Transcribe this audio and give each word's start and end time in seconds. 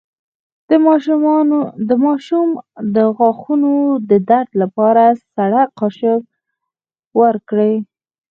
د 1.89 1.91
ماشوم 2.05 2.49
د 2.95 2.97
غاښونو 3.17 3.73
د 4.09 4.11
درد 4.29 4.49
لپاره 4.61 5.03
سړه 5.35 5.61
قاشق 5.79 6.21
ورکړئ 7.21 7.73